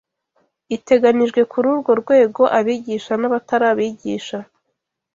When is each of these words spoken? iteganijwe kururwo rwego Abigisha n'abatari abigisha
iteganijwe 0.75 1.41
kururwo 1.51 1.91
rwego 2.01 2.41
Abigisha 2.57 3.13
n'abatari 3.17 3.65
abigisha 3.73 4.39